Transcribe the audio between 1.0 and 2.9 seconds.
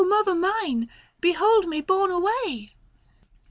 behold me borne away